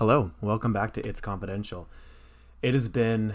[0.00, 1.86] Hello, welcome back to It's Confidential.
[2.62, 3.34] It has been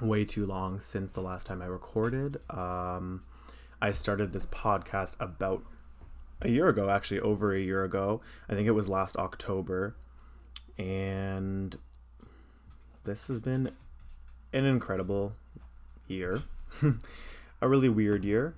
[0.00, 2.40] way too long since the last time I recorded.
[2.48, 3.24] Um,
[3.82, 5.64] I started this podcast about
[6.40, 8.20] a year ago, actually, over a year ago.
[8.48, 9.96] I think it was last October.
[10.78, 11.76] And
[13.02, 13.72] this has been
[14.52, 15.32] an incredible
[16.06, 16.42] year,
[17.60, 18.54] a really weird year.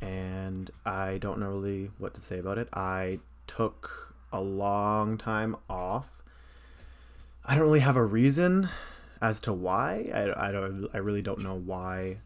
[0.00, 2.68] And I don't know really what to say about it.
[2.72, 6.22] I took a long time off.
[7.44, 8.68] I don't really have a reason
[9.20, 10.10] as to why.
[10.12, 10.88] I, I don't.
[10.92, 12.18] I really don't know why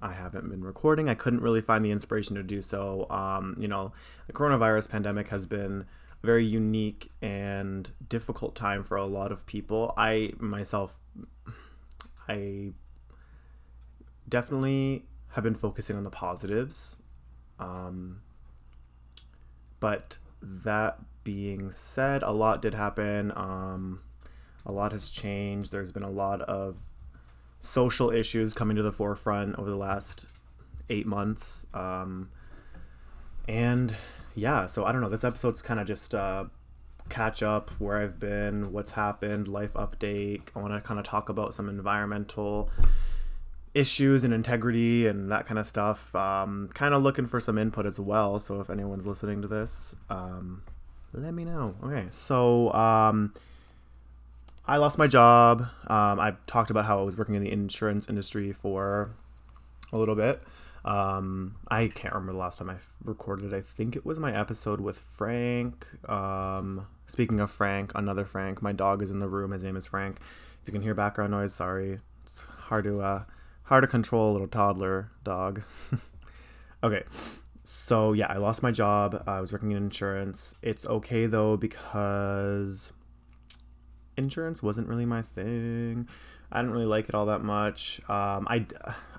[0.00, 1.08] I haven't been recording.
[1.08, 3.06] I couldn't really find the inspiration to do so.
[3.10, 3.92] Um, you know,
[4.26, 5.84] the coronavirus pandemic has been
[6.22, 9.92] a very unique and difficult time for a lot of people.
[9.96, 11.00] I myself,
[12.28, 12.72] I
[14.28, 16.96] definitely have been focusing on the positives.
[17.58, 18.22] Um,
[19.80, 23.32] but that being said, a lot did happen.
[23.34, 24.00] Um,
[24.64, 25.72] a lot has changed.
[25.72, 26.78] There's been a lot of
[27.60, 30.26] social issues coming to the forefront over the last
[30.88, 31.66] eight months.
[31.74, 32.30] Um,
[33.48, 33.96] and
[34.34, 35.08] yeah, so I don't know.
[35.08, 36.44] This episode's kind of just uh,
[37.08, 40.42] catch up where I've been, what's happened, life update.
[40.54, 42.70] I want to kind of talk about some environmental
[43.74, 46.14] issues and integrity and that kind of stuff.
[46.14, 48.38] Um, kind of looking for some input as well.
[48.40, 50.62] So if anyone's listening to this, um,
[51.12, 51.74] let me know.
[51.82, 53.34] Okay, so um,
[54.66, 55.62] I lost my job.
[55.88, 59.10] Um, I talked about how I was working in the insurance industry for
[59.92, 60.42] a little bit.
[60.84, 63.52] Um, I can't remember the last time I recorded.
[63.52, 65.86] I think it was my episode with Frank.
[66.08, 68.62] Um, speaking of Frank, another Frank.
[68.62, 69.50] My dog is in the room.
[69.50, 70.18] His name is Frank.
[70.62, 71.98] If you can hear background noise, sorry.
[72.22, 73.24] It's hard to uh,
[73.64, 75.62] hard to control a little toddler dog.
[76.82, 77.02] okay,
[77.62, 79.22] so yeah, I lost my job.
[79.26, 80.54] I was working in insurance.
[80.62, 82.92] It's okay though because
[84.16, 86.08] insurance wasn't really my thing.
[86.52, 88.00] I didn't really like it all that much.
[88.08, 88.66] Um, I,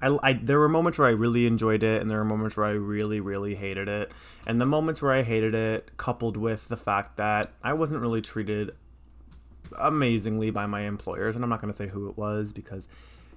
[0.01, 2.65] I, I, there were moments where I really enjoyed it, and there were moments where
[2.65, 4.11] I really, really hated it.
[4.45, 8.19] And the moments where I hated it, coupled with the fact that I wasn't really
[8.19, 8.71] treated
[9.79, 12.89] amazingly by my employers, and I'm not going to say who it was because,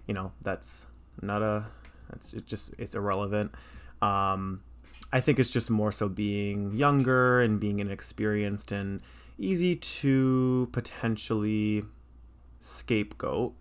[0.09, 0.87] you know, that's
[1.23, 1.67] not a,
[2.11, 3.53] that's it just it's irrelevant.
[4.03, 4.63] Um,
[5.13, 9.01] I think it's just more so being younger and being inexperienced and
[9.39, 11.85] easy to potentially
[12.61, 13.55] scapegoat.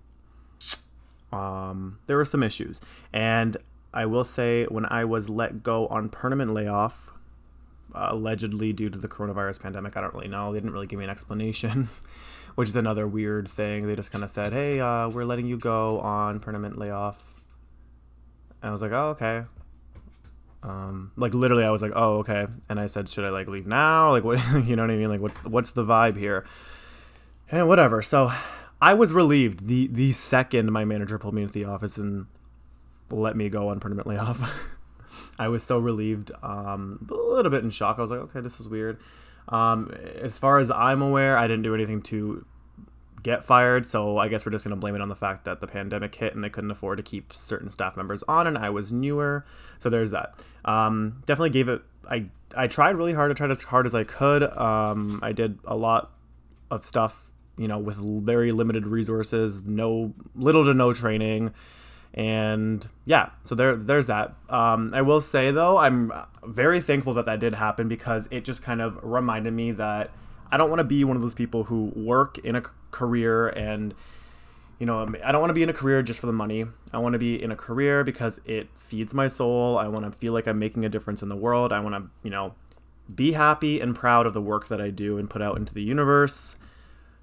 [1.31, 2.81] Um, there were some issues.
[3.11, 3.57] And
[3.93, 7.11] I will say, when I was let go on permanent layoff,
[7.93, 10.51] allegedly due to the coronavirus pandemic, I don't really know.
[10.51, 11.89] They didn't really give me an explanation,
[12.55, 13.87] which is another weird thing.
[13.87, 17.41] They just kind of said, hey, uh, we're letting you go on permanent layoff.
[18.61, 19.43] And I was like, oh, okay.
[20.63, 23.67] Um, like literally, I was like, "Oh, okay," and I said, "Should I like leave
[23.67, 24.11] now?
[24.11, 24.39] Like, what?
[24.65, 25.09] you know what I mean?
[25.09, 26.45] Like, what's what's the vibe here?"
[27.51, 28.01] And whatever.
[28.01, 28.31] So,
[28.81, 32.27] I was relieved the the second my manager pulled me into the office and
[33.09, 34.41] let me go on permanent layoff.
[35.39, 37.97] I was so relieved, um, a little bit in shock.
[37.97, 38.99] I was like, "Okay, this is weird."
[39.49, 42.45] Um, as far as I'm aware, I didn't do anything to
[43.23, 43.87] get fired.
[43.87, 46.13] So I guess we're just going to blame it on the fact that the pandemic
[46.13, 49.45] hit and they couldn't afford to keep certain staff members on, and I was newer.
[49.79, 50.35] So there's that.
[50.65, 51.81] Um, definitely gave it.
[52.09, 52.25] I
[52.55, 53.31] I tried really hard.
[53.31, 54.43] I tried as hard as I could.
[54.43, 56.11] Um, I did a lot
[56.69, 61.53] of stuff, you know, with very limited resources, no little to no training.
[62.13, 64.35] And yeah, so there, there's that.
[64.49, 66.11] Um, I will say though, I'm
[66.45, 70.11] very thankful that that did happen because it just kind of reminded me that
[70.53, 73.95] I don't want to be one of those people who work in a career and
[74.77, 76.65] you know, I don't want to be in a career just for the money.
[76.91, 79.79] I want to be in a career because it feeds my soul.
[79.79, 81.73] I want to feel like I'm making a difference in the world.
[81.73, 82.53] I want to, you know,
[83.13, 85.81] be happy and proud of the work that I do and put out into the
[85.81, 86.55] universe.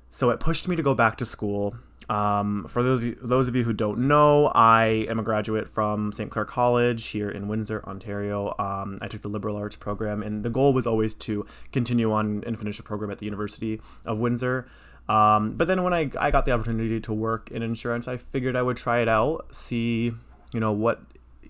[0.08, 1.76] So it pushed me to go back to school.
[2.08, 5.68] Um, for those of, you, those of you who don't know, I am a graduate
[5.68, 6.30] from St.
[6.30, 8.54] Clair College here in Windsor, Ontario.
[8.58, 12.42] Um, I took the liberal arts program, and the goal was always to continue on
[12.46, 14.68] and finish a program at the University of Windsor.
[15.08, 18.56] Um, but then when I, I got the opportunity to work in insurance, I figured
[18.56, 20.12] I would try it out, see,
[20.52, 21.00] you know, what,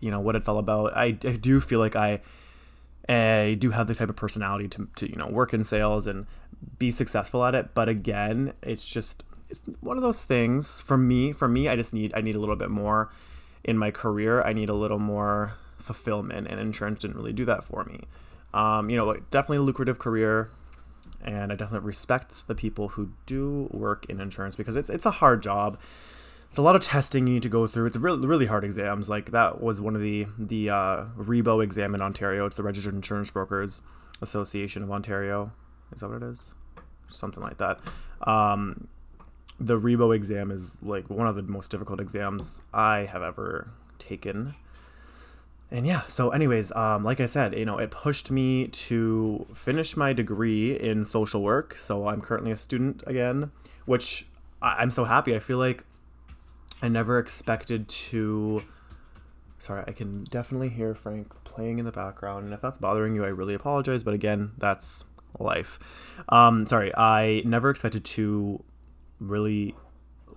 [0.01, 0.97] you know, what it's all about.
[0.97, 2.21] I, I do feel like I,
[3.09, 6.27] I do have the type of personality to, to, you know, work in sales and
[6.79, 7.75] be successful at it.
[7.75, 11.33] But again, it's just it's one of those things for me.
[11.33, 13.11] For me, I just need I need a little bit more
[13.65, 14.43] in my career.
[14.43, 18.03] I need a little more fulfillment, and insurance didn't really do that for me.
[18.55, 20.51] Um, you know, definitely a lucrative career,
[21.25, 25.11] and I definitely respect the people who do work in insurance because it's it's a
[25.13, 25.79] hard job.
[26.49, 27.87] It's a lot of testing you need to go through.
[27.87, 29.09] It's really really hard exams.
[29.09, 32.47] Like that was one of the the uh, RIBO exam in Ontario.
[32.47, 33.83] It's the Registered Insurance Brokers
[34.21, 35.53] Association of Ontario.
[35.93, 36.53] Is that what it is?
[37.13, 37.79] something like that.
[38.23, 38.89] Um,
[39.61, 44.55] the RIBO exam is like one of the most difficult exams I have ever taken.
[45.71, 49.97] And yeah, so anyways, um, like I said, you know, it pushed me to finish
[49.97, 51.75] my degree in social work.
[51.75, 53.53] So I'm currently a student again,
[53.85, 54.27] which
[54.61, 55.37] I- I'm so happy.
[55.37, 55.85] I feel like
[56.83, 58.63] I never expected to.
[59.59, 63.25] Sorry, I can definitely hear Frank playing in the background, and if that's bothering you,
[63.25, 64.03] I really apologize.
[64.03, 65.05] But again, that's
[65.39, 65.79] life.
[66.31, 68.65] Um, sorry, I never expected to
[69.21, 69.75] really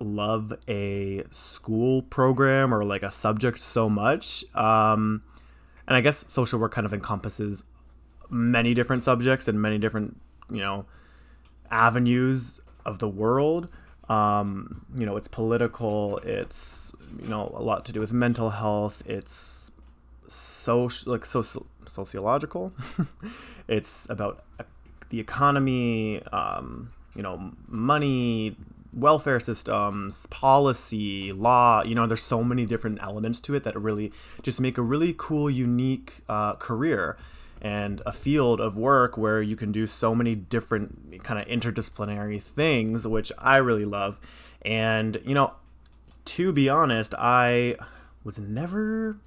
[0.00, 4.44] love a school program or like a subject so much.
[4.54, 5.22] Um,
[5.86, 7.64] and I guess social work kind of encompasses
[8.30, 10.20] many different subjects and many different,
[10.50, 10.86] you know,
[11.70, 13.70] avenues of the world.
[14.08, 19.02] Um, you know, it's political, it's, you know, a lot to do with mental health,
[19.06, 19.70] it's
[20.26, 22.72] social, like soci- sociological,
[23.68, 24.44] it's about
[25.08, 28.56] the economy, um, you know, money,
[28.94, 31.82] welfare systems, policy, law.
[31.82, 34.12] You know, there's so many different elements to it that really
[34.42, 37.16] just make a really cool, unique uh, career
[37.60, 42.40] and a field of work where you can do so many different kind of interdisciplinary
[42.40, 44.20] things, which I really love.
[44.62, 45.54] And, you know,
[46.26, 47.76] to be honest, I
[48.22, 49.18] was never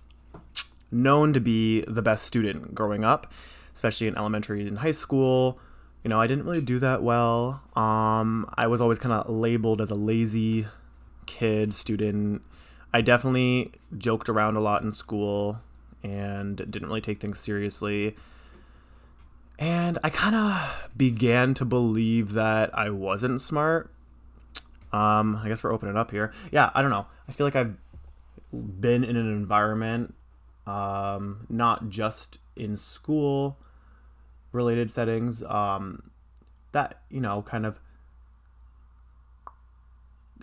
[0.92, 3.32] known to be the best student growing up,
[3.74, 5.60] especially in elementary and high school
[6.04, 7.62] you know, I didn't really do that well.
[7.76, 10.68] Um, I was always kind of labeled as a lazy
[11.26, 12.42] kid, student.
[12.94, 15.62] I definitely joked around a lot in school
[16.04, 18.16] and didn't really take things seriously.
[19.60, 23.92] And I kind of began to believe that I wasn't smart.
[24.94, 26.32] Um, I guess we're opening up here.
[26.52, 27.08] Yeah, I don't know.
[27.28, 27.76] I feel like I've
[28.54, 30.14] been in an environment,
[30.66, 33.58] um, not just in school,
[34.52, 36.12] related settings um,
[36.72, 37.80] that you know kind of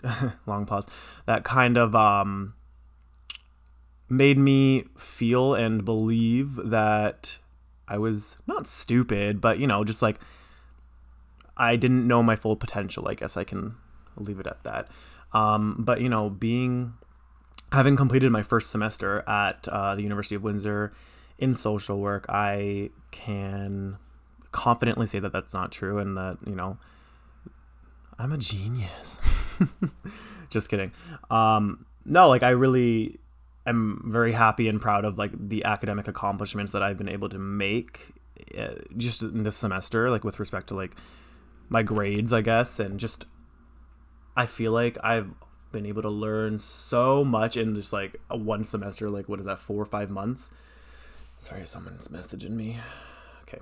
[0.45, 0.87] long pause
[1.25, 2.53] that kind of um,
[4.09, 7.37] made me feel and believe that
[7.87, 10.19] I was not stupid, but you know, just like
[11.57, 13.07] I didn't know my full potential.
[13.07, 13.75] I guess I can
[14.17, 14.87] leave it at that.
[15.33, 16.93] Um, but you know, being
[17.71, 20.91] having completed my first semester at uh, the University of Windsor
[21.37, 23.97] in social work, I can
[24.51, 26.77] confidently say that that's not true and that, you know,
[28.19, 29.19] I'm a genius.
[30.49, 30.91] Just kidding.
[31.31, 33.19] Um, no, like I really
[33.65, 37.39] am very happy and proud of like the academic accomplishments that I've been able to
[37.39, 38.13] make
[38.57, 40.95] uh, just in this semester, like with respect to like
[41.69, 43.25] my grades, I guess, and just
[44.35, 45.31] I feel like I've
[45.71, 49.59] been able to learn so much in just like one semester, like what is that,
[49.59, 50.51] four or five months?
[51.37, 52.79] Sorry, someone's messaging me.
[53.43, 53.59] Okay,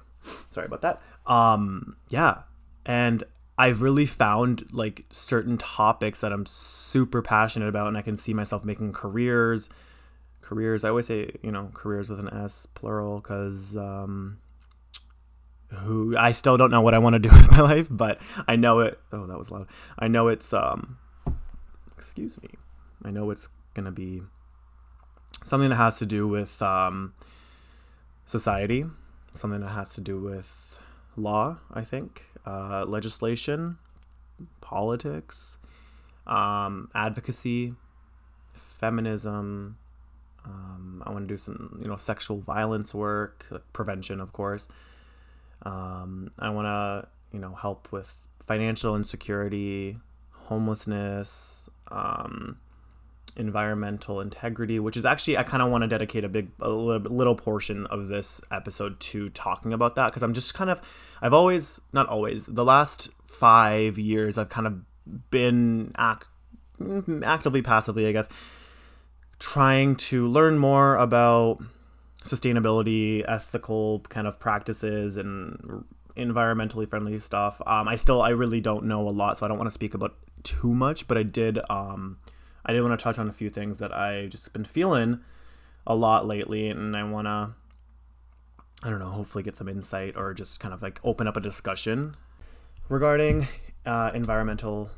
[0.49, 1.01] sorry about that.
[1.25, 2.43] Um, yeah,
[2.85, 3.23] and
[3.57, 8.33] I've really found like certain topics that I'm super passionate about, and I can see
[8.33, 9.69] myself making careers.
[10.41, 10.83] Careers.
[10.83, 14.39] I always say, you know, careers with an S, plural, because um,
[15.69, 18.55] who I still don't know what I want to do with my life, but I
[18.55, 18.99] know it.
[19.11, 19.67] Oh, that was loud.
[19.97, 20.97] I know it's um,
[21.97, 22.49] excuse me.
[23.03, 24.23] I know it's gonna be
[25.43, 27.13] something that has to do with um,
[28.37, 28.83] society,
[29.33, 30.79] something that has to do with
[31.15, 33.77] law, I think, uh, legislation,
[34.59, 35.59] politics,
[36.25, 37.75] um, advocacy,
[38.51, 39.77] feminism.
[40.45, 44.67] Um, I want to do some, you know, sexual violence work, like prevention, of course.
[45.61, 49.97] Um, I want to, you know, help with financial insecurity,
[50.49, 52.57] homelessness, um,
[53.35, 57.35] environmental integrity, which is actually I kind of want to dedicate a big a little
[57.35, 60.81] portion of this episode to talking about that because I'm just kind of
[61.21, 64.81] I've always not always the last 5 years I've kind of
[65.31, 66.27] been act,
[67.23, 68.29] actively passively I guess
[69.39, 71.59] trying to learn more about
[72.23, 75.83] sustainability, ethical kind of practices and
[76.15, 77.61] environmentally friendly stuff.
[77.65, 79.93] Um, I still I really don't know a lot, so I don't want to speak
[79.93, 82.17] about too much, but I did um,
[82.65, 85.19] I did want to touch on a few things that I just been feeling
[85.85, 87.53] a lot lately, and I want to,
[88.83, 91.41] I don't know, hopefully get some insight or just kind of like open up a
[91.41, 92.15] discussion
[92.89, 93.47] regarding
[93.85, 94.91] uh, environmental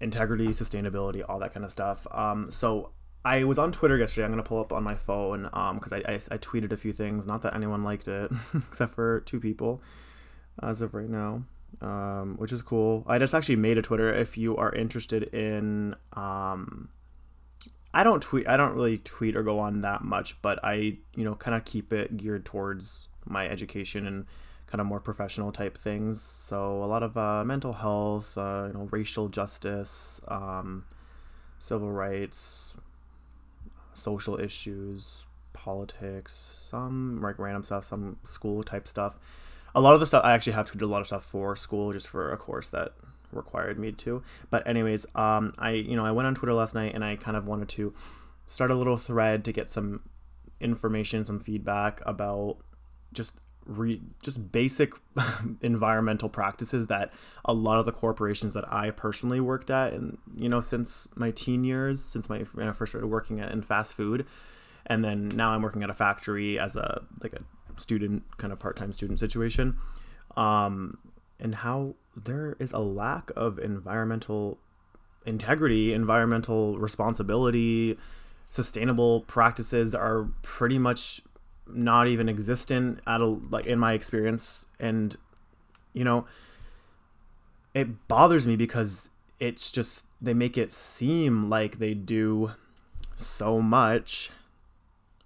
[0.00, 2.06] integrity, sustainability, all that kind of stuff.
[2.10, 2.90] Um, so
[3.24, 4.24] I was on Twitter yesterday.
[4.24, 6.92] I'm gonna pull up on my phone because um, I, I, I tweeted a few
[6.92, 7.26] things.
[7.26, 9.82] Not that anyone liked it, except for two people
[10.60, 11.44] as of right now
[11.80, 13.04] um, which is cool.
[13.06, 15.94] I just actually made a Twitter if you are interested in.
[16.12, 16.88] Um,
[17.94, 18.48] I don't tweet.
[18.48, 21.64] I don't really tweet or go on that much, but I you know kind of
[21.64, 24.26] keep it geared towards my education and
[24.66, 26.20] kind of more professional type things.
[26.20, 30.84] So a lot of uh, mental health, uh, you know, racial justice, um,
[31.58, 32.74] civil rights,
[33.94, 39.18] social issues, politics, some like random stuff, some school type stuff.
[39.78, 41.54] A lot of the stuff I actually have to do a lot of stuff for
[41.54, 42.94] school just for a course that
[43.32, 44.22] required me to.
[44.50, 47.36] But anyways, um, I you know I went on Twitter last night and I kind
[47.36, 47.94] of wanted to
[48.46, 50.00] start a little thread to get some
[50.60, 52.56] information, some feedback about
[53.12, 54.92] just re, just basic
[55.60, 57.12] environmental practices that
[57.44, 61.30] a lot of the corporations that I personally worked at and you know since my
[61.30, 64.26] teen years, since my when I first started working at in fast food,
[64.86, 67.42] and then now I'm working at a factory as a like a
[67.78, 69.76] student kind of part-time student situation.
[70.36, 70.98] Um,
[71.40, 74.58] and how there is a lack of environmental
[75.24, 77.96] integrity, environmental responsibility,
[78.50, 81.20] sustainable practices are pretty much
[81.66, 85.16] not even existent at a like in my experience and
[85.92, 86.24] you know
[87.74, 92.52] it bothers me because it's just they make it seem like they do
[93.16, 94.30] so much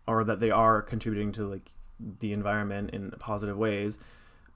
[0.06, 1.73] or that they are contributing to like
[2.21, 3.99] the environment in positive ways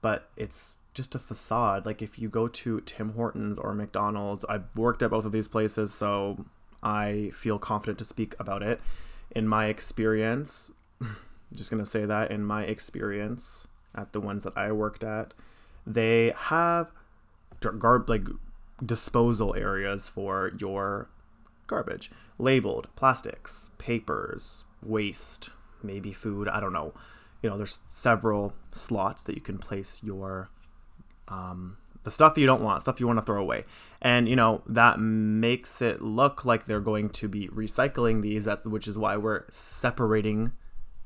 [0.01, 1.85] but it's just a facade.
[1.85, 5.47] Like if you go to Tim Hortons or McDonald's, I've worked at both of these
[5.47, 6.45] places, so
[6.81, 8.81] I feel confident to speak about it.
[9.31, 11.15] In my experience, I'm
[11.53, 15.33] just gonna say that in my experience at the ones that I worked at,
[15.85, 16.91] they have
[17.59, 18.27] garb like
[18.83, 21.09] disposal areas for your
[21.65, 25.49] garbage labeled plastics, papers, waste,
[25.83, 26.47] maybe food.
[26.47, 26.93] I don't know.
[27.47, 30.49] You know, there's several slots that you can place your
[31.29, 33.63] um, the stuff you don't want, stuff you want to throw away.
[34.01, 38.43] And you know that makes it look like they're going to be recycling these.
[38.43, 40.51] That which is why we're separating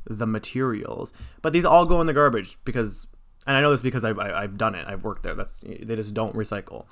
[0.05, 1.13] the materials.
[1.43, 3.05] But these all go in the garbage because,
[3.45, 4.87] and I know this because I've I've done it.
[4.87, 5.35] I've worked there.
[5.35, 6.87] That's they just don't recycle.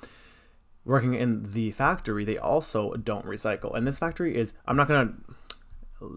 [0.84, 3.74] Working in the factory, they also don't recycle.
[3.74, 5.14] And this factory is I'm not gonna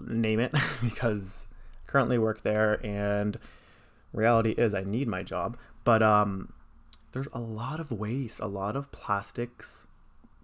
[0.06, 1.53] name it because I
[1.94, 3.38] currently work there and
[4.12, 5.58] reality is I need my job.
[5.84, 6.52] But um
[7.14, 9.86] there's a lot of waste, a lot of plastics,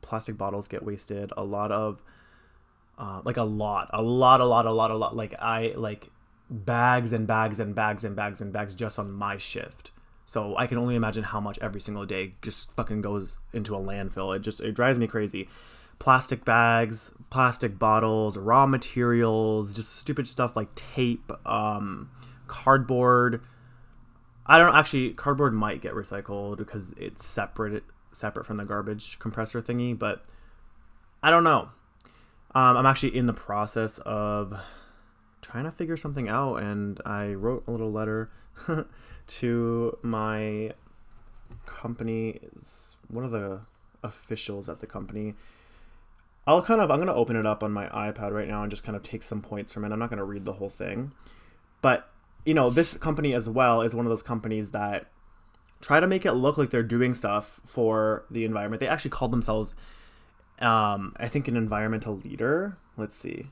[0.02, 2.04] plastic bottles get wasted, a lot of
[3.00, 5.16] uh, like a lot, a lot, a lot, a lot, a lot.
[5.16, 6.10] Like I like
[6.50, 9.92] bags and bags and bags and bags and bags just on my shift.
[10.26, 13.80] So I can only imagine how much every single day just fucking goes into a
[13.80, 14.36] landfill.
[14.36, 15.50] It just it drives me crazy.
[16.00, 22.10] Plastic bags, plastic bottles, raw materials, just stupid stuff like tape, um,
[22.48, 23.42] cardboard,
[24.50, 25.12] I don't actually.
[25.12, 30.26] Cardboard might get recycled because it's separate separate from the garbage compressor thingy, but
[31.22, 31.70] I don't know.
[32.56, 34.60] Um, I'm actually in the process of
[35.44, 38.32] trying to figure something out, and I wrote a little letter
[39.28, 40.74] to my
[41.68, 42.40] company,
[43.08, 43.60] one of the
[44.02, 45.36] officials at the company.
[46.50, 48.84] I'll kind of I'm gonna open it up on my iPad right now and just
[48.84, 49.92] kind of take some points from it.
[49.92, 51.12] I'm not gonna read the whole thing,
[51.80, 52.10] but
[52.44, 55.06] you know, this company as well is one of those companies that
[55.80, 58.80] try to make it look like they're doing stuff for the environment.
[58.80, 59.76] They actually called themselves,
[60.58, 62.78] um, I think, an environmental leader.
[62.98, 63.52] Let's see.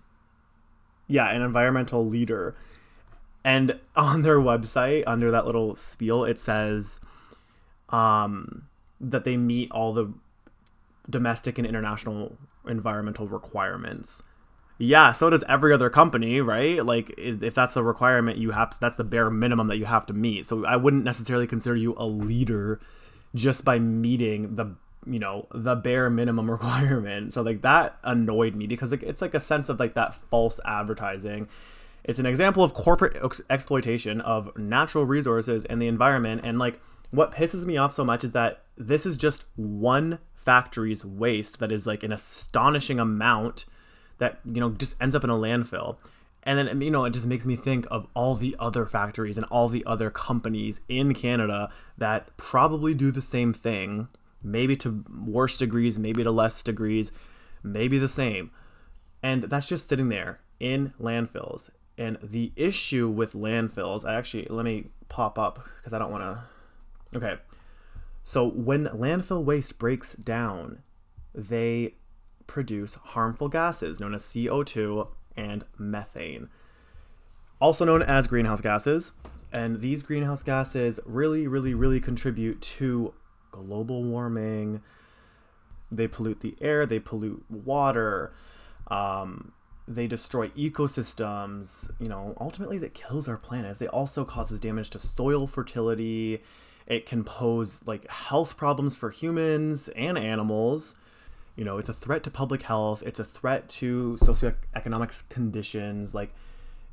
[1.05, 2.55] Yeah, an environmental leader.
[3.43, 6.99] And on their website, under that little spiel, it says
[7.89, 8.63] um,
[8.99, 10.11] that they meet all the
[11.07, 12.37] domestic and international
[12.67, 14.21] environmental requirements
[14.79, 16.85] yeah, so does every other company, right?
[16.85, 20.13] Like if that's the requirement you have that's the bare minimum that you have to
[20.13, 20.45] meet.
[20.45, 22.79] So I wouldn't necessarily consider you a leader
[23.35, 28.67] just by meeting the you know the bare minimum requirement so like that annoyed me
[28.67, 31.47] because like it's like a sense of like that false advertising
[32.03, 36.79] it's an example of corporate ex- exploitation of natural resources and the environment and like
[37.11, 41.73] what pisses me off so much is that this is just one factory's waste that
[41.73, 43.65] is like an astonishing amount
[44.17, 45.97] that you know just ends up in a landfill.
[46.43, 49.45] And then you know it just makes me think of all the other factories and
[49.47, 54.07] all the other companies in Canada that probably do the same thing
[54.41, 57.11] maybe to worse degrees maybe to less degrees
[57.61, 58.49] maybe the same.
[59.21, 61.71] And that's just sitting there in landfills.
[61.97, 66.23] And the issue with landfills i actually let me pop up because i don't want
[66.23, 67.37] to okay
[68.27, 70.83] so when landfill waste breaks down
[71.33, 71.93] they
[72.47, 76.49] produce harmful gases known as CO2 and methane,
[77.61, 79.11] also known as greenhouse gases.
[79.53, 83.13] And these greenhouse gases really, really, really contribute to
[83.51, 84.81] global warming.
[85.91, 88.33] They pollute the air, they pollute water.
[88.87, 89.53] Um,
[89.87, 91.89] they destroy ecosystems.
[91.99, 93.79] You know, ultimately that kills our planet.
[93.79, 96.41] They also causes damage to soil fertility.
[96.87, 100.95] It can pose like health problems for humans and animals.
[101.55, 103.03] You know, it's a threat to public health.
[103.05, 106.15] It's a threat to socioeconomic conditions.
[106.15, 106.33] Like,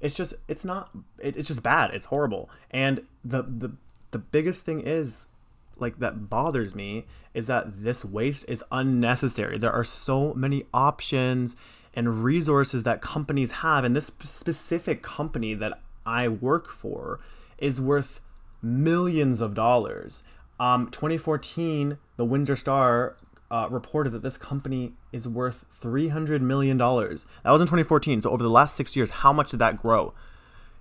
[0.00, 0.90] it's just it's not.
[1.18, 1.92] It, it's just bad.
[1.92, 2.50] It's horrible.
[2.70, 3.72] And the the
[4.10, 5.28] the biggest thing is
[5.76, 9.58] like that bothers me is that this waste is unnecessary.
[9.58, 11.56] There are so many options
[11.94, 17.20] and resources that companies have and this specific company that I work for
[17.58, 18.20] is worth
[18.64, 20.22] millions of dollars.
[20.58, 23.16] Um, 2014, the Windsor Star
[23.50, 26.78] uh, reported that this company is worth $300 million.
[26.78, 28.22] That was in 2014.
[28.22, 30.14] So over the last six years, how much did that grow?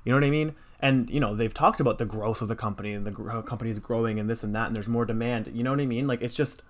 [0.06, 0.56] You know what I mean?
[0.84, 3.72] and you know they've talked about the growth of the company and the gr- company
[3.72, 6.06] is growing and this and that and there's more demand you know what i mean
[6.06, 6.62] like it's just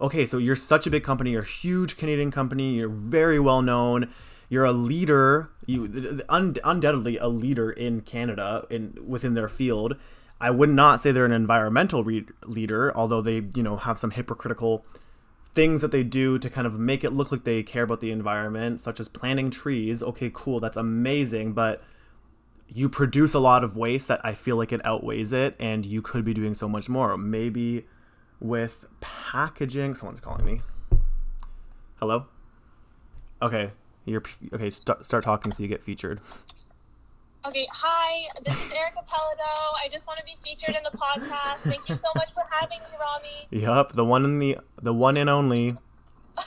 [0.00, 3.62] okay so you're such a big company you're a huge canadian company you're very well
[3.62, 4.08] known
[4.50, 9.96] you're a leader you un- undoubtedly a leader in canada in within their field
[10.38, 14.10] i would not say they're an environmental re- leader although they you know have some
[14.10, 14.84] hypocritical
[15.54, 18.12] things that they do to kind of make it look like they care about the
[18.12, 21.82] environment such as planting trees okay cool that's amazing but
[22.72, 26.02] you produce a lot of waste that I feel like it outweighs it, and you
[26.02, 27.16] could be doing so much more.
[27.16, 27.86] Maybe
[28.38, 29.94] with packaging.
[29.94, 30.60] Someone's calling me.
[31.98, 32.26] Hello.
[33.42, 33.72] Okay,
[34.04, 34.70] you're okay.
[34.70, 36.20] Start start talking so you get featured.
[37.46, 38.28] Okay, hi.
[38.44, 39.74] This is Erica Pelado.
[39.82, 41.56] I just want to be featured in the podcast.
[41.60, 43.48] Thank you so much for having me, Rami.
[43.50, 45.76] Yep, the one and the the one and only.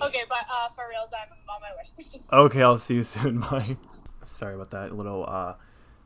[0.00, 2.22] okay, but uh, for reals, I'm on my way.
[2.32, 3.40] okay, I'll see you soon.
[3.50, 3.76] Bye.
[4.22, 5.54] Sorry about that little uh,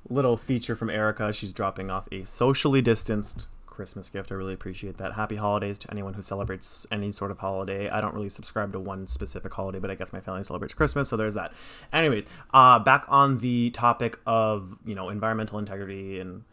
[0.09, 1.33] little feature from Erica.
[1.33, 4.33] She's dropping off a socially distanced Christmas gift.
[4.33, 5.13] I really appreciate that.
[5.13, 7.91] Happy holidays to anyone who celebrates any sort of holiday.
[7.91, 11.11] I don't really subscribe to one specific holiday, but I guess my family celebrates Christmas,
[11.11, 11.53] so there's that.
[11.93, 16.45] Anyways, uh, back on the topic of you know environmental integrity and.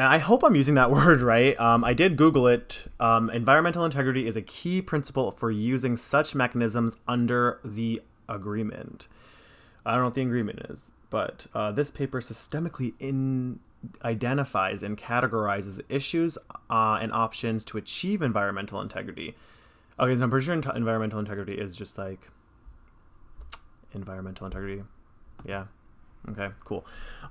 [0.00, 1.58] I hope I'm using that word right.
[1.58, 2.86] Um, I did Google it.
[3.00, 9.08] Um, environmental integrity is a key principle for using such mechanisms under the agreement.
[9.84, 10.92] I don't know what the agreement is.
[11.10, 13.60] But uh, this paper systemically in
[14.04, 16.36] identifies and categorizes issues
[16.70, 19.36] uh, and options to achieve environmental integrity.
[20.00, 22.28] Okay, so I'm pretty sure environmental integrity is just like
[23.94, 24.82] environmental integrity.
[25.44, 25.64] Yeah.
[26.30, 26.84] Okay, cool.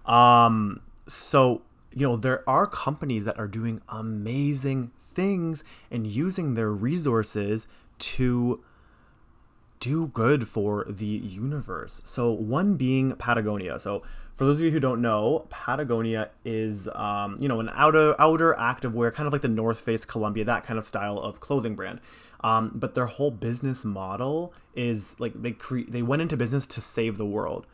[0.05, 1.62] Um, so,
[1.93, 7.67] you know, there are companies that are doing amazing things and using their resources
[7.99, 8.63] to
[9.79, 12.01] do good for the universe.
[12.03, 13.79] So, one being Patagonia.
[13.79, 14.03] So,
[14.38, 18.54] for those of you who don't know, Patagonia is, um, you know, an outer outer
[18.54, 21.76] active wear, kind of like the North Face, Columbia, that kind of style of clothing
[21.76, 22.00] brand.
[22.41, 25.56] Um, but their whole business model is like they
[25.89, 27.65] they went into business to save the world.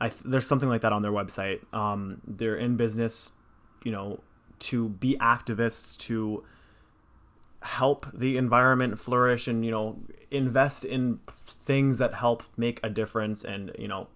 [0.00, 1.60] I th- there's something like that on their website.
[1.72, 3.30] Um, they're in business,
[3.84, 4.18] you know,
[4.58, 6.42] to be activists to
[7.62, 9.98] help the environment flourish and you know
[10.32, 14.08] invest in things that help make a difference and you know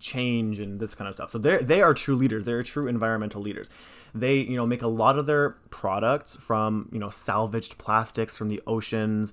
[0.00, 3.40] change and this kind of stuff so they they are true leaders they're true environmental
[3.40, 3.68] leaders
[4.14, 8.48] they you know make a lot of their products from you know salvaged plastics from
[8.48, 9.32] the oceans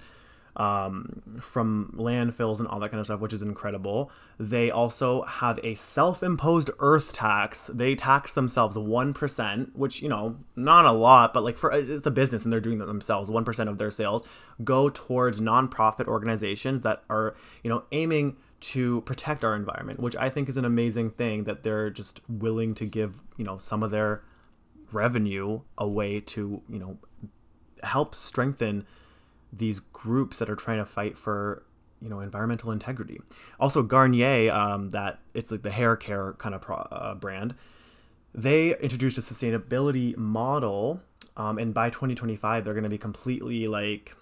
[0.55, 4.11] um, from landfills and all that kind of stuff, which is incredible.
[4.39, 7.67] They also have a self imposed earth tax.
[7.73, 12.11] They tax themselves 1%, which, you know, not a lot, but like for it's a
[12.11, 13.29] business and they're doing that themselves.
[13.29, 14.23] 1% of their sales
[14.63, 20.29] go towards nonprofit organizations that are, you know, aiming to protect our environment, which I
[20.29, 23.91] think is an amazing thing that they're just willing to give, you know, some of
[23.91, 24.23] their
[24.91, 26.97] revenue away to, you know,
[27.83, 28.85] help strengthen
[29.51, 31.63] these groups that are trying to fight for
[32.03, 33.19] you know environmental integrity.
[33.59, 37.55] Also, Garnier, um, that it's like the hair care kind of pro, uh, brand.
[38.35, 41.01] They introduced a sustainability model,
[41.37, 44.15] um, and by 2025, they're going to be completely like,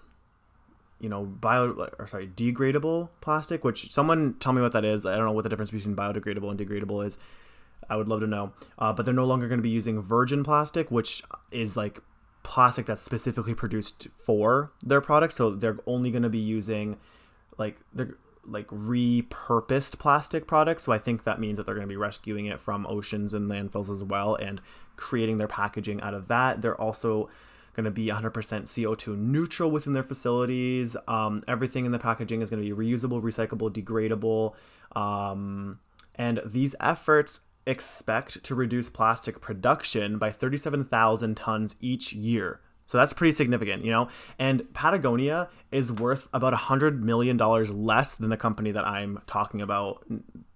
[1.02, 3.64] you know, bio or sorry, degradable plastic.
[3.64, 5.04] Which someone tell me what that is.
[5.04, 7.18] I don't know what the difference between biodegradable and degradable is.
[7.90, 8.52] I would love to know.
[8.78, 12.00] Uh, but they're no longer going to be using virgin plastic, which is like
[12.44, 15.34] plastic that's specifically produced for their products.
[15.34, 16.96] So they're only going to be using
[17.58, 18.14] like they're
[18.46, 20.84] like repurposed plastic products.
[20.84, 23.50] So I think that means that they're going to be rescuing it from oceans and
[23.50, 24.60] landfills as well and
[24.96, 26.62] creating their packaging out of that.
[26.62, 27.28] They're also
[27.74, 30.96] going to be 100% CO2 neutral within their facilities.
[31.08, 34.54] Um, everything in the packaging is going to be reusable, recyclable, degradable.
[34.96, 35.78] Um,
[36.14, 42.60] and these efforts expect to reduce plastic production by 37,000 tons each year.
[42.86, 44.08] So that's pretty significant, you know?
[44.38, 49.62] And Patagonia is worth about hundred million dollars less than the company that I'm talking
[49.62, 50.04] about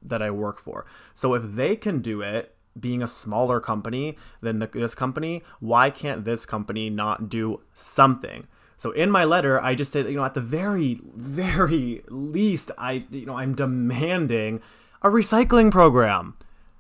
[0.03, 0.85] that I work for.
[1.15, 5.91] So if they can do it, being a smaller company than the, this company, why
[5.91, 8.47] can't this company not do something?
[8.77, 13.05] So in my letter, I just said, you know, at the very, very least, I,
[13.11, 14.61] you know, I'm demanding
[15.03, 16.35] a recycling program,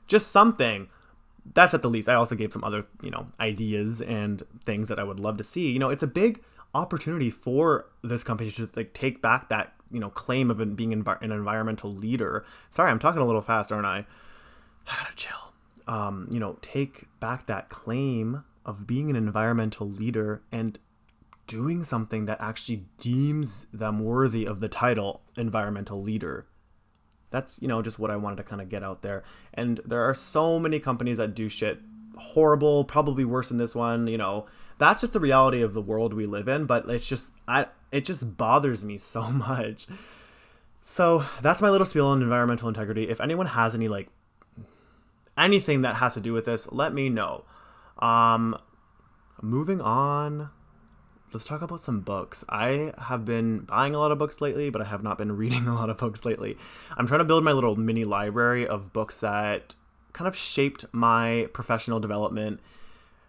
[0.07, 0.89] just something.
[1.55, 2.09] That's at the least.
[2.09, 5.45] I also gave some other, you know, ideas and things that I would love to
[5.45, 5.71] see.
[5.71, 6.43] You know, it's a big
[6.75, 11.07] opportunity for this company to like take back that, you know, claim of being an
[11.23, 12.45] environmental leader.
[12.69, 14.07] Sorry, I'm talking a little fast, aren't I?
[14.87, 15.53] I gotta chill.
[15.87, 20.79] Um, you know, take back that claim of being an environmental leader and
[21.47, 26.47] doing something that actually deems them worthy of the title environmental leader.
[27.31, 29.23] That's, you know, just what I wanted to kind of get out there.
[29.55, 31.81] And there are so many companies that do shit
[32.17, 34.47] horrible, probably worse than this one, you know.
[34.79, 38.05] That's just the reality of the world we live in, but it's just I it
[38.05, 39.87] just bothers me so much.
[40.83, 43.09] So, that's my little spiel on environmental integrity.
[43.09, 44.09] If anyone has any like
[45.37, 47.45] anything that has to do with this, let me know.
[47.99, 48.57] Um
[49.43, 50.51] moving on
[51.33, 52.45] let's talk about some books.
[52.49, 55.67] I have been buying a lot of books lately, but I have not been reading
[55.67, 56.57] a lot of books lately.
[56.97, 59.75] I'm trying to build my little mini library of books that
[60.13, 62.61] kind of shaped my professional development,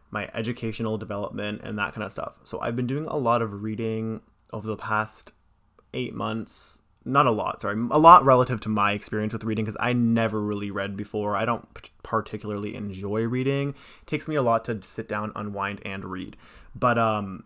[0.10, 2.40] my educational development, and that kind of stuff.
[2.44, 4.22] So I've been doing a lot of reading
[4.54, 5.34] over the past
[5.94, 6.80] eight months.
[7.08, 10.42] Not a lot, sorry, a lot relative to my experience with reading because I never
[10.42, 11.36] really read before.
[11.36, 11.66] I don't
[12.04, 13.70] particularly enjoy reading.
[13.70, 16.36] It takes me a lot to sit down, unwind, and read.
[16.76, 17.44] But um,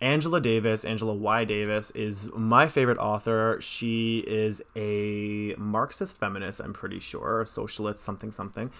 [0.00, 1.44] Angela Davis, Angela Y.
[1.44, 3.58] Davis, is my favorite author.
[3.60, 8.70] She is a Marxist feminist, I'm pretty sure, socialist, something, something.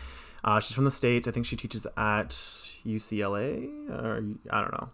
[0.44, 1.26] Uh, she's from the States.
[1.26, 4.88] I think she teaches at UCLA, or I don't know.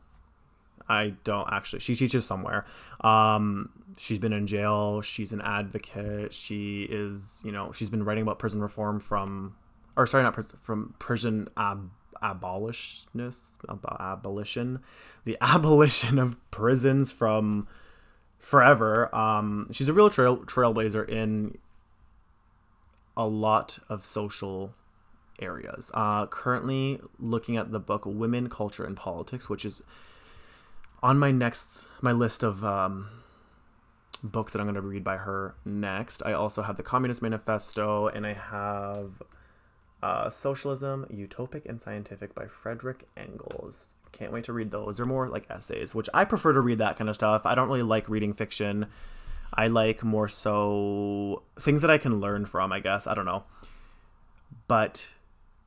[0.89, 1.81] I don't actually.
[1.81, 2.65] She teaches somewhere.
[3.03, 5.01] Um, she's been in jail.
[5.03, 6.33] She's an advocate.
[6.33, 9.57] She is, you know, she's been writing about prison reform from,
[9.97, 11.91] or sorry, not prison, from prison ab-
[12.23, 12.45] ab-
[14.01, 14.81] abolition
[15.25, 17.67] the abolition of prisons from
[18.39, 19.15] forever.
[19.15, 21.59] Um, she's a real trail trailblazer in
[23.17, 24.75] a lot of social
[25.41, 25.91] areas.
[25.95, 29.83] Uh, currently looking at the book Women, Culture, and Politics, which is
[31.03, 33.09] on my next my list of um,
[34.23, 36.23] books that I'm going to read by her next.
[36.25, 39.23] I also have the Communist Manifesto, and I have
[40.03, 43.95] uh, Socialism, Utopic and Scientific by Frederick Engels.
[44.13, 44.99] Can't wait to read those.
[44.99, 47.47] They're more like essays, which I prefer to read that kind of stuff.
[47.47, 48.87] I don't really like reading fiction.
[49.55, 53.07] I like more so things that I can learn from, I guess.
[53.07, 53.45] I don't know.
[54.69, 55.09] But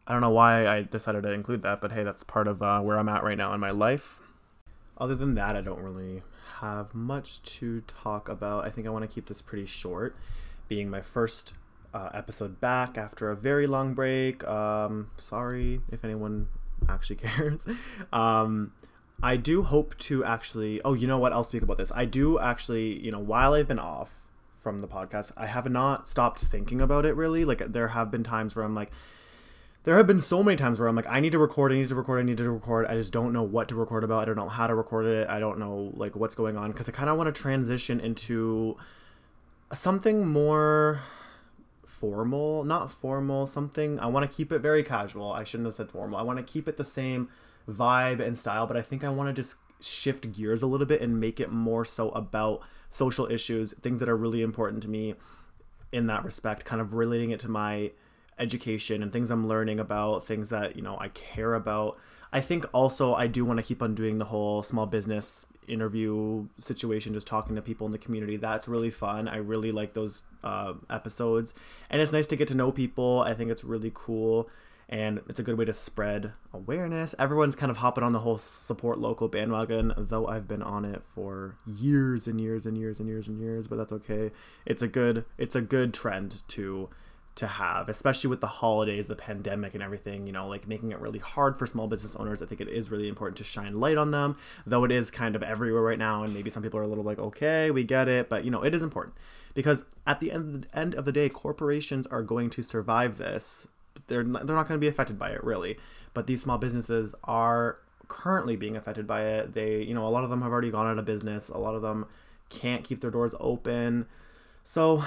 [0.07, 2.81] I don't know why I decided to include that, but hey, that's part of uh,
[2.81, 4.19] where I'm at right now in my life.
[4.97, 6.23] Other than that, I don't really
[6.59, 8.65] have much to talk about.
[8.65, 10.15] I think I want to keep this pretty short,
[10.67, 11.53] being my first
[11.93, 14.45] uh, episode back after a very long break.
[14.47, 16.47] Um, sorry if anyone
[16.87, 17.67] actually cares.
[18.13, 18.71] Um,
[19.21, 20.81] I do hope to actually.
[20.83, 21.33] Oh, you know what?
[21.33, 21.91] I'll speak about this.
[21.93, 22.99] I do actually.
[23.03, 24.27] You know, while I've been off
[24.57, 27.15] from the podcast, I have not stopped thinking about it.
[27.15, 28.91] Really, like there have been times where I'm like.
[29.85, 31.89] There have been so many times where I'm like, I need to record, I need
[31.89, 32.87] to record, I need to record.
[32.87, 34.23] I just don't know what to record about.
[34.23, 35.29] I don't know how to record it.
[35.29, 38.77] I don't know like what's going on because I kind of want to transition into
[39.73, 41.01] something more
[41.85, 43.99] formal, not formal, something.
[43.99, 45.31] I want to keep it very casual.
[45.31, 46.17] I shouldn't have said formal.
[46.17, 47.29] I want to keep it the same
[47.69, 50.99] vibe and style, but I think I want to just shift gears a little bit
[50.99, 55.13] and make it more so about social issues, things that are really important to me
[55.91, 57.91] in that respect, kind of relating it to my
[58.37, 61.97] education and things I'm learning about, things that, you know, I care about.
[62.33, 66.47] I think also I do want to keep on doing the whole small business interview
[66.57, 68.37] situation, just talking to people in the community.
[68.37, 69.27] That's really fun.
[69.27, 71.53] I really like those uh, episodes,
[71.89, 73.21] and it's nice to get to know people.
[73.21, 74.49] I think it's really cool,
[74.89, 77.15] and it's a good way to spread awareness.
[77.17, 81.03] Everyone's kind of hopping on the whole support local bandwagon, though I've been on it
[81.03, 83.67] for years and years and years and years and years.
[83.67, 84.31] But that's okay.
[84.65, 86.89] It's a good it's a good trend to
[87.35, 90.99] to have, especially with the holidays, the pandemic, and everything, you know, like making it
[90.99, 92.41] really hard for small business owners.
[92.41, 95.35] I think it is really important to shine light on them, though it is kind
[95.35, 96.23] of everywhere right now.
[96.23, 98.63] And maybe some people are a little like, okay, we get it, but you know,
[98.63, 99.15] it is important
[99.53, 103.67] because at the end, end of the day, corporations are going to survive this.
[104.07, 105.77] They're not, they're not going to be affected by it really,
[106.13, 109.53] but these small businesses are currently being affected by it.
[109.53, 111.49] They, you know, a lot of them have already gone out of business.
[111.49, 112.05] A lot of them
[112.49, 114.05] can't keep their doors open.
[114.63, 115.03] So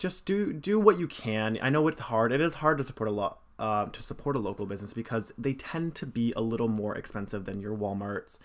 [0.00, 1.58] just do do what you can.
[1.62, 2.32] I know it's hard.
[2.32, 5.52] It is hard to support a lot uh, to support a local business because they
[5.52, 8.38] tend to be a little more expensive than your WalMarts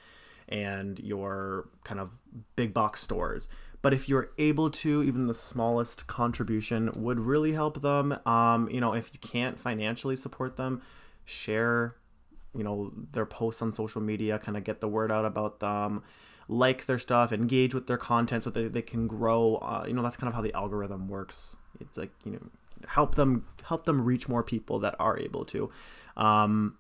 [0.50, 2.22] and your kind of
[2.56, 3.48] big box stores.
[3.82, 8.20] But if you're able to, even the smallest contribution would really help them.
[8.26, 10.82] Um, you know, if you can't financially support them,
[11.24, 11.96] share,
[12.56, 16.04] you know, their posts on social media, kind of get the word out about them,
[16.48, 19.56] like their stuff, engage with their content so that they can grow.
[19.56, 21.58] Uh, you know, that's kind of how the algorithm works.
[21.80, 22.50] It's like, you know,
[22.88, 25.70] help them help them reach more people that are able to.
[26.18, 26.78] Um,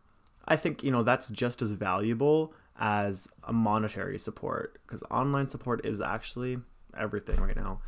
[0.47, 5.85] I think you know that's just as valuable as a monetary support because online support
[5.85, 6.57] is actually
[6.97, 7.81] everything right now.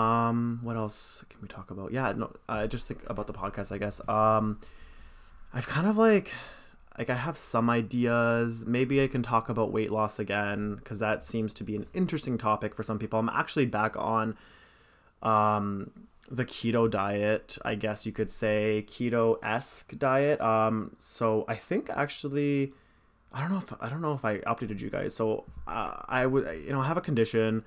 [0.00, 1.92] Um, what else can we talk about?
[1.92, 3.72] Yeah, no, I just think about the podcast.
[3.72, 4.00] I guess.
[4.08, 4.60] Um,
[5.52, 6.32] I've kind of like,
[6.98, 8.64] like I have some ideas.
[8.66, 12.38] Maybe I can talk about weight loss again because that seems to be an interesting
[12.38, 13.18] topic for some people.
[13.18, 14.36] I'm actually back on,
[15.22, 15.90] um,
[16.30, 20.40] the keto diet, I guess you could say keto esque diet.
[20.40, 22.72] Um, so I think actually,
[23.32, 25.14] I don't know if I don't know if I updated you guys.
[25.14, 27.64] So uh, I would, you know, I have a condition.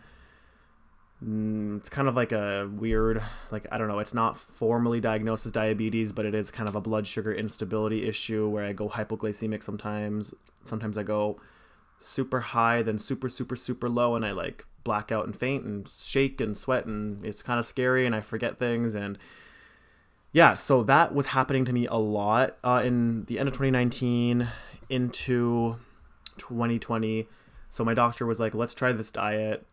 [1.25, 3.99] Mm, it's kind of like a weird, like I don't know.
[3.99, 8.07] It's not formally diagnosed as diabetes, but it is kind of a blood sugar instability
[8.07, 10.33] issue where I go hypoglycemic sometimes.
[10.63, 11.39] Sometimes I go
[11.97, 15.87] super high, then super super super low, and I like black out and faint and
[15.87, 19.17] shake and sweat and it's kind of scary and I forget things and
[20.31, 24.47] yeah, so that was happening to me a lot uh, in the end of 2019
[24.89, 25.77] into
[26.37, 27.27] 2020.
[27.69, 29.65] So my doctor was like, "Let's try this diet,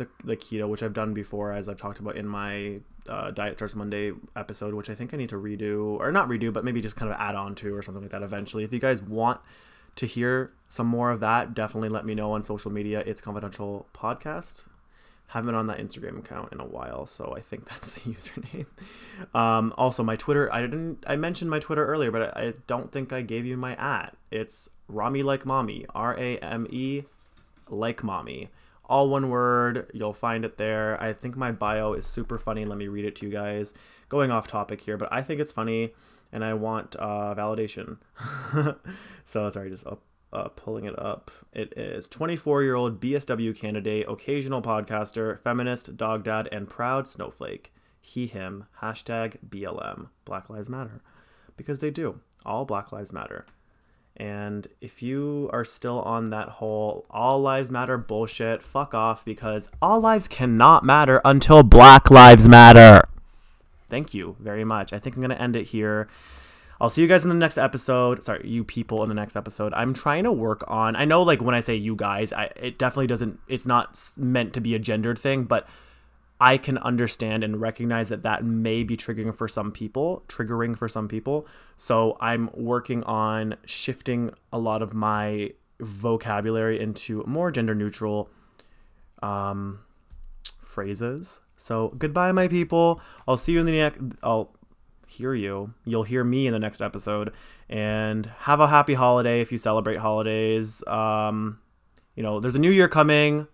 [0.00, 3.58] the the keto, which I've done before, as I've talked about in my uh, Diet
[3.58, 6.80] Starts Monday episode, which I think I need to redo or not redo, but maybe
[6.80, 8.64] just kind of add on to or something like that eventually.
[8.64, 9.40] If you guys want
[9.96, 13.02] to hear some more of that, definitely let me know on social media.
[13.06, 14.66] It's confidential podcast.
[15.28, 18.66] Haven't been on that Instagram account in a while, so I think that's the username.
[19.34, 20.52] Um, also, my Twitter.
[20.52, 21.04] I didn't.
[21.06, 24.16] I mentioned my Twitter earlier, but I, I don't think I gave you my at.
[24.30, 25.86] It's Rami like mommy.
[25.94, 27.04] R A M E
[27.68, 28.50] like mommy.
[28.90, 29.88] All one word.
[29.94, 31.00] You'll find it there.
[31.00, 32.64] I think my bio is super funny.
[32.64, 33.72] Let me read it to you guys.
[34.08, 35.94] Going off topic here, but I think it's funny
[36.32, 37.98] and I want uh, validation.
[39.24, 41.30] so sorry, just up, uh, pulling it up.
[41.52, 47.72] It is 24 year old BSW candidate, occasional podcaster, feminist, dog dad, and proud snowflake.
[48.00, 51.00] He, him, hashtag BLM, Black Lives Matter.
[51.56, 52.20] Because they do.
[52.44, 53.46] All Black Lives Matter.
[54.20, 59.70] And if you are still on that whole all lives matter bullshit, fuck off because
[59.80, 63.02] all lives cannot matter until Black Lives Matter
[63.90, 64.92] thank you very much.
[64.92, 66.08] I think I'm going to end it here.
[66.80, 68.22] I'll see you guys in the next episode.
[68.22, 69.74] Sorry, you people in the next episode.
[69.74, 70.96] I'm trying to work on.
[70.96, 73.38] I know, like when I say you guys, I it definitely doesn't.
[73.48, 75.68] It's not meant to be a gendered thing, but
[76.40, 80.88] I can understand and recognize that that may be triggering for some people, triggering for
[80.88, 81.46] some people.
[81.76, 88.30] So I'm working on shifting a lot of my vocabulary into more gender neutral
[89.22, 89.80] um,
[90.58, 93.00] phrases so goodbye, my people.
[93.28, 94.00] I'll see you in the next.
[94.22, 94.56] I'll
[95.06, 95.74] hear you.
[95.84, 97.32] You'll hear me in the next episode.
[97.68, 100.82] And have a happy holiday if you celebrate holidays.
[100.86, 101.58] Um,
[102.16, 103.46] you know, there's a new year coming.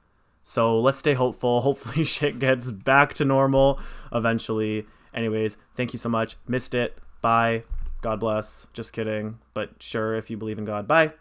[0.47, 1.61] So let's stay hopeful.
[1.69, 3.81] Hopefully, shit gets back to normal
[4.13, 4.87] eventually.
[5.13, 6.37] Anyways, thank you so much.
[6.47, 6.97] Missed it.
[7.21, 7.65] Bye.
[8.01, 8.69] God bless.
[8.73, 9.39] Just kidding.
[9.55, 10.87] But sure, if you believe in God.
[10.87, 11.13] Bye.